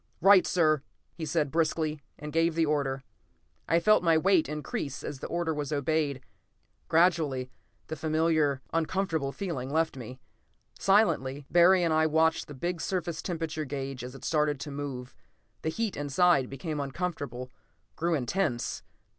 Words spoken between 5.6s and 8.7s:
obeyed; gradually the familiar,